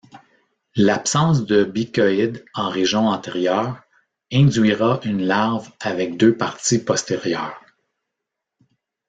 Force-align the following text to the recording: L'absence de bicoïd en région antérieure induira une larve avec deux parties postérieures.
L'absence 0.75 1.45
de 1.45 1.63
bicoïd 1.63 2.43
en 2.55 2.69
région 2.71 3.05
antérieure 3.09 3.83
induira 4.33 4.99
une 5.03 5.23
larve 5.27 5.69
avec 5.83 6.17
deux 6.17 6.35
parties 6.35 6.79
postérieures. 6.79 7.61